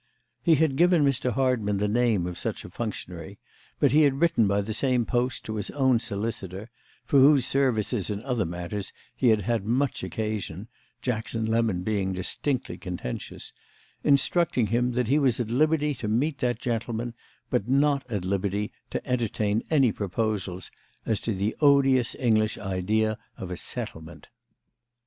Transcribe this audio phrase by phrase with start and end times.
[0.41, 1.31] He had given Mr.
[1.33, 3.37] Hardman the name of such a functionary,
[3.79, 8.19] but he had written by the same post to his own solicitor—for whose services in
[8.23, 10.67] other matters he had had much occasion,
[11.03, 17.13] Jackson Lemon being distinctly contentious—instructing him that he was at liberty to meet that gentleman,
[17.51, 20.71] but not at liberty to entertain any proposals
[21.05, 24.29] as to the odious English idea of a settlement.